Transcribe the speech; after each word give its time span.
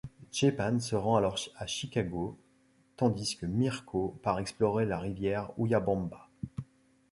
Stjepan 0.31 0.79
se 0.79 0.95
rend 0.95 1.15
alors 1.15 1.37
à 1.57 1.67
Chicago 1.67 2.35
tandis 2.97 3.35
que 3.37 3.45
Mirko 3.45 4.17
part 4.23 4.39
explorer 4.39 4.87
la 4.87 4.97
rivière 4.97 5.51
Huyabamba. 5.59 6.27